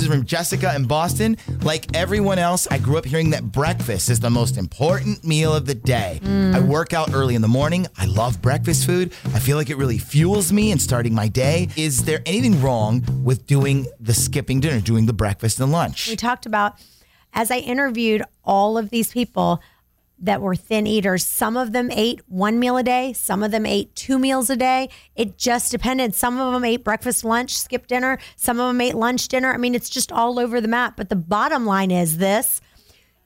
This 0.00 0.08
is 0.08 0.14
from 0.14 0.24
Jessica 0.24 0.74
in 0.74 0.86
Boston. 0.86 1.36
Like 1.60 1.94
everyone 1.94 2.38
else, 2.38 2.66
I 2.70 2.78
grew 2.78 2.96
up 2.96 3.04
hearing 3.04 3.28
that 3.32 3.52
breakfast 3.52 4.08
is 4.08 4.18
the 4.18 4.30
most 4.30 4.56
important 4.56 5.22
meal 5.24 5.54
of 5.54 5.66
the 5.66 5.74
day. 5.74 6.20
Mm. 6.22 6.54
I 6.54 6.60
work 6.60 6.94
out 6.94 7.12
early 7.12 7.34
in 7.34 7.42
the 7.42 7.48
morning. 7.48 7.86
I 7.98 8.06
love 8.06 8.40
breakfast 8.40 8.86
food. 8.86 9.12
I 9.34 9.38
feel 9.38 9.58
like 9.58 9.68
it 9.68 9.76
really 9.76 9.98
fuels 9.98 10.54
me 10.54 10.70
in 10.72 10.78
starting 10.78 11.14
my 11.14 11.28
day. 11.28 11.68
Is 11.76 12.04
there 12.04 12.22
anything 12.24 12.62
wrong 12.62 13.04
with 13.22 13.46
doing 13.46 13.88
the 14.00 14.14
skipping 14.14 14.58
dinner, 14.58 14.80
doing 14.80 15.04
the 15.04 15.12
breakfast 15.12 15.60
and 15.60 15.70
lunch? 15.70 16.08
we 16.08 16.16
talked 16.16 16.46
about 16.46 16.76
as 17.34 17.50
I 17.50 17.58
interviewed 17.58 18.22
all 18.42 18.78
of 18.78 18.88
these 18.88 19.12
people 19.12 19.60
that 20.20 20.42
were 20.42 20.54
thin 20.54 20.86
eaters, 20.86 21.24
some 21.24 21.56
of 21.56 21.72
them 21.72 21.90
ate 21.90 22.20
one 22.28 22.58
meal 22.58 22.76
a 22.76 22.82
day, 22.82 23.12
some 23.12 23.42
of 23.42 23.50
them 23.50 23.64
ate 23.64 23.94
two 23.94 24.18
meals 24.18 24.50
a 24.50 24.56
day. 24.56 24.88
It 25.16 25.38
just 25.38 25.70
depended. 25.70 26.14
Some 26.14 26.38
of 26.38 26.52
them 26.52 26.64
ate 26.64 26.84
breakfast, 26.84 27.24
lunch, 27.24 27.58
skip 27.58 27.86
dinner, 27.86 28.18
some 28.36 28.60
of 28.60 28.68
them 28.68 28.80
ate 28.80 28.94
lunch, 28.94 29.28
dinner. 29.28 29.52
I 29.52 29.56
mean, 29.56 29.74
it's 29.74 29.90
just 29.90 30.12
all 30.12 30.38
over 30.38 30.60
the 30.60 30.68
map. 30.68 30.96
But 30.96 31.08
the 31.08 31.16
bottom 31.16 31.64
line 31.64 31.90
is 31.90 32.18
this 32.18 32.60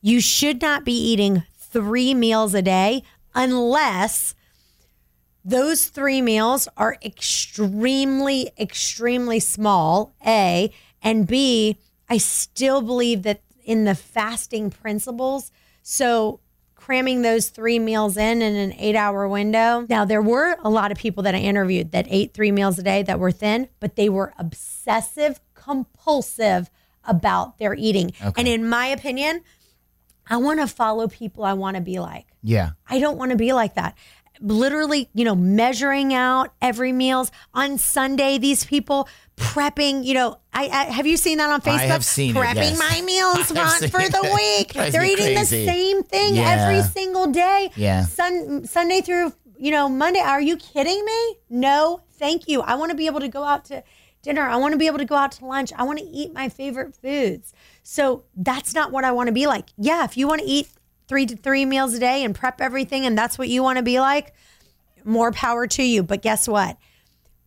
you 0.00 0.20
should 0.20 0.60
not 0.60 0.84
be 0.84 0.92
eating 0.92 1.44
three 1.56 2.12
meals 2.12 2.54
a 2.54 2.62
day 2.62 3.02
unless 3.34 4.34
those 5.44 5.86
three 5.86 6.22
meals 6.22 6.68
are 6.76 6.96
extremely, 7.02 8.50
extremely 8.58 9.40
small, 9.40 10.14
A, 10.24 10.72
and 11.02 11.26
B, 11.26 11.78
I 12.08 12.18
still 12.18 12.82
believe 12.82 13.22
that 13.22 13.40
in 13.64 13.84
the 13.84 13.94
fasting 13.94 14.70
principles, 14.70 15.50
so 15.82 16.40
cramming 16.84 17.22
those 17.22 17.48
three 17.48 17.78
meals 17.78 18.16
in 18.16 18.42
in 18.42 18.56
an 18.56 18.72
eight 18.72 18.96
hour 18.96 19.28
window. 19.28 19.86
Now, 19.88 20.04
there 20.04 20.20
were 20.20 20.56
a 20.64 20.68
lot 20.68 20.90
of 20.90 20.98
people 20.98 21.22
that 21.22 21.34
I 21.34 21.38
interviewed 21.38 21.92
that 21.92 22.06
ate 22.08 22.34
three 22.34 22.50
meals 22.50 22.76
a 22.76 22.82
day 22.82 23.04
that 23.04 23.20
were 23.20 23.30
thin, 23.30 23.68
but 23.78 23.94
they 23.94 24.08
were 24.08 24.32
obsessive, 24.36 25.38
compulsive 25.54 26.70
about 27.04 27.58
their 27.58 27.74
eating. 27.74 28.12
And 28.36 28.48
in 28.48 28.68
my 28.68 28.86
opinion, 28.86 29.42
I 30.26 30.38
want 30.38 30.58
to 30.58 30.66
follow 30.66 31.06
people 31.06 31.44
I 31.44 31.52
want 31.52 31.76
to 31.76 31.80
be 31.80 32.00
like. 32.00 32.26
Yeah. 32.42 32.70
I 32.88 32.98
don't 32.98 33.16
want 33.16 33.30
to 33.30 33.36
be 33.36 33.52
like 33.52 33.74
that. 33.74 33.96
Literally, 34.40 35.08
you 35.14 35.24
know, 35.24 35.34
measuring 35.34 36.14
out 36.14 36.52
every 36.60 36.92
meals 36.92 37.30
on 37.54 37.78
Sunday. 37.78 38.38
These 38.38 38.64
people 38.64 39.08
prepping. 39.36 40.04
You 40.04 40.14
know, 40.14 40.38
I, 40.52 40.64
I 40.68 40.84
have 40.84 41.06
you 41.06 41.16
seen 41.16 41.38
that 41.38 41.50
on 41.50 41.60
Facebook? 41.60 41.78
I 41.78 41.86
have 41.86 42.04
seen 42.04 42.36
it, 42.36 42.38
prepping 42.38 42.54
yes. 42.56 42.78
my 42.78 43.00
meals 43.04 43.48
for, 43.48 43.54
the 43.98 44.20
it. 44.24 44.34
week. 44.74 44.92
They're 44.92 45.04
eating 45.04 45.36
crazy. 45.36 45.64
the 45.64 45.66
same 45.66 46.02
thing 46.02 46.36
Yeah. 46.36 46.66
every 46.68 46.82
single 46.82 47.26
day. 47.28 47.70
Yeah. 47.76 48.04
Sun, 48.04 48.64
Sunday 48.66 49.00
through 49.00 49.32
you 49.58 49.70
know 49.70 49.88
Monday. 49.88 50.20
Are 50.20 50.40
you 50.40 50.56
kidding 50.56 51.04
me? 51.04 51.36
No, 51.48 52.02
thank 52.12 52.48
you. 52.48 52.62
I 52.62 52.74
want 52.74 52.90
to 52.90 52.96
be 52.96 53.06
able 53.06 53.20
to 53.20 53.28
go 53.28 53.44
out 53.44 53.64
to 53.66 53.82
dinner. 54.22 54.42
I 54.42 54.56
want 54.56 54.72
to 54.72 54.78
be 54.78 54.86
able 54.86 54.98
to 54.98 55.04
go 55.04 55.16
out 55.16 55.32
to 55.32 55.44
lunch. 55.44 55.72
I 55.76 55.82
want 55.84 55.98
to 55.98 56.04
eat 56.04 56.32
my 56.32 56.48
favorite 56.48 56.94
foods. 56.94 57.52
So 57.82 58.24
that's 58.36 58.74
not 58.74 58.92
what 58.92 59.04
I 59.04 59.12
want 59.12 59.28
to 59.28 59.32
be 59.32 59.46
like. 59.46 59.70
Yeah, 59.76 60.04
if 60.04 60.16
you 60.16 60.26
want 60.28 60.40
to 60.40 60.46
eat 60.46 60.68
three 61.12 61.26
to 61.26 61.36
three 61.36 61.66
meals 61.66 61.92
a 61.92 61.98
day 61.98 62.24
and 62.24 62.34
prep 62.34 62.58
everything 62.58 63.04
and 63.04 63.18
that's 63.18 63.36
what 63.36 63.46
you 63.46 63.62
want 63.62 63.76
to 63.76 63.82
be 63.82 64.00
like, 64.00 64.32
more 65.04 65.30
power 65.30 65.66
to 65.66 65.82
you. 65.82 66.02
But 66.02 66.22
guess 66.22 66.48
what? 66.48 66.78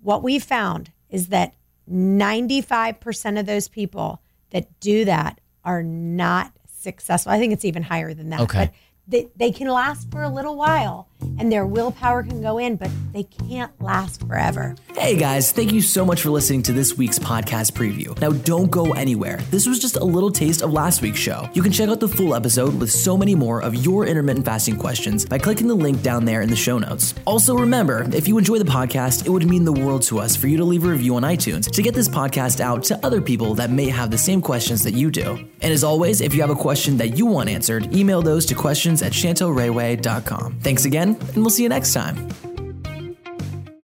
What 0.00 0.22
we 0.22 0.38
found 0.38 0.92
is 1.10 1.26
that 1.28 1.54
95% 1.90 3.40
of 3.40 3.46
those 3.46 3.66
people 3.66 4.22
that 4.50 4.78
do 4.78 5.04
that 5.06 5.40
are 5.64 5.82
not 5.82 6.52
successful. 6.72 7.32
I 7.32 7.40
think 7.40 7.52
it's 7.52 7.64
even 7.64 7.82
higher 7.82 8.14
than 8.14 8.30
that. 8.30 8.42
Okay. 8.42 8.66
But 8.66 8.74
they, 9.08 9.28
they 9.34 9.50
can 9.50 9.66
last 9.66 10.08
for 10.12 10.22
a 10.22 10.28
little 10.28 10.54
while 10.54 11.08
and 11.36 11.50
their 11.50 11.66
willpower 11.66 12.22
can 12.22 12.40
go 12.40 12.58
in, 12.58 12.76
but 12.76 12.92
they 13.12 13.24
can't 13.24 13.72
last 13.82 14.24
forever. 14.24 14.76
Hey 14.98 15.16
guys, 15.16 15.52
thank 15.52 15.72
you 15.72 15.80
so 15.80 16.04
much 16.04 16.22
for 16.22 16.30
listening 16.30 16.60
to 16.64 16.72
this 16.72 16.98
week's 16.98 17.20
podcast 17.20 17.70
preview. 17.72 18.20
Now, 18.20 18.30
don't 18.30 18.68
go 18.68 18.94
anywhere. 18.94 19.36
This 19.48 19.64
was 19.64 19.78
just 19.78 19.94
a 19.94 20.04
little 20.04 20.30
taste 20.30 20.60
of 20.60 20.72
last 20.72 21.02
week's 21.02 21.20
show. 21.20 21.48
You 21.54 21.62
can 21.62 21.70
check 21.70 21.88
out 21.88 22.00
the 22.00 22.08
full 22.08 22.34
episode 22.34 22.78
with 22.78 22.90
so 22.90 23.16
many 23.16 23.36
more 23.36 23.62
of 23.62 23.76
your 23.76 24.06
intermittent 24.06 24.44
fasting 24.44 24.76
questions 24.76 25.24
by 25.24 25.38
clicking 25.38 25.68
the 25.68 25.74
link 25.74 26.02
down 26.02 26.24
there 26.24 26.42
in 26.42 26.50
the 26.50 26.56
show 26.56 26.78
notes. 26.80 27.14
Also, 27.26 27.54
remember, 27.54 28.08
if 28.12 28.26
you 28.26 28.38
enjoy 28.38 28.58
the 28.58 28.64
podcast, 28.64 29.24
it 29.24 29.30
would 29.30 29.48
mean 29.48 29.64
the 29.64 29.72
world 29.72 30.02
to 30.02 30.18
us 30.18 30.34
for 30.34 30.48
you 30.48 30.56
to 30.56 30.64
leave 30.64 30.84
a 30.84 30.88
review 30.88 31.14
on 31.14 31.22
iTunes 31.22 31.70
to 31.70 31.80
get 31.80 31.94
this 31.94 32.08
podcast 32.08 32.60
out 32.60 32.82
to 32.82 32.98
other 33.06 33.22
people 33.22 33.54
that 33.54 33.70
may 33.70 33.88
have 33.88 34.10
the 34.10 34.18
same 34.18 34.42
questions 34.42 34.82
that 34.82 34.94
you 34.94 35.12
do. 35.12 35.38
And 35.62 35.72
as 35.72 35.84
always, 35.84 36.20
if 36.20 36.34
you 36.34 36.40
have 36.40 36.50
a 36.50 36.56
question 36.56 36.96
that 36.96 37.16
you 37.16 37.24
want 37.24 37.48
answered, 37.48 37.94
email 37.94 38.20
those 38.20 38.44
to 38.46 38.56
questions 38.56 39.00
at 39.02 39.12
chantelrayway.com. 39.12 40.58
Thanks 40.58 40.86
again, 40.86 41.16
and 41.20 41.36
we'll 41.36 41.50
see 41.50 41.62
you 41.62 41.68
next 41.68 41.94
time. 41.94 42.47